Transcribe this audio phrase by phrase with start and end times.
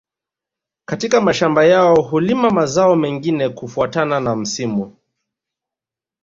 [0.85, 4.97] Katika mashamba yao hulima mazao mengine kufuatana na msimu